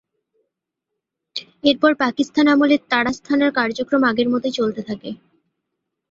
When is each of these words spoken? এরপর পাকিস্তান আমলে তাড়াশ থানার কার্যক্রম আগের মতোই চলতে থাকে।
এরপর 1.63 1.91
পাকিস্তান 2.03 2.45
আমলে 2.47 2.75
তাড়াশ 2.91 3.17
থানার 3.25 3.51
কার্যক্রম 3.57 4.01
আগের 4.09 4.27
মতোই 4.33 4.53
চলতে 4.59 4.81
থাকে। 4.89 5.09